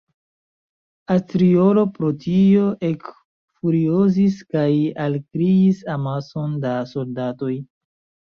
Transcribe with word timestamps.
Astriolo 1.15 1.81
pro 1.97 2.07
tio 2.23 2.63
ekfuriozis 2.87 4.39
kaj 4.55 4.71
alkriis 5.05 5.85
amason 5.99 6.57
da 6.67 6.73
soldatoj. 6.95 7.55